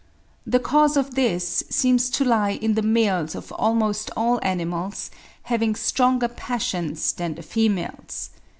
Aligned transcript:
The 0.47 0.57
cause 0.57 0.97
of 0.97 1.13
this 1.13 1.63
seems 1.69 2.09
to 2.09 2.25
lie 2.25 2.53
in 2.59 2.73
the 2.73 2.81
males 2.81 3.35
of 3.35 3.51
almost 3.51 4.09
all 4.17 4.39
animals 4.41 5.11
having 5.43 5.75
stronger 5.75 6.27
passions 6.27 7.11
than 7.13 7.35
the 7.35 7.43
females. 7.43 8.31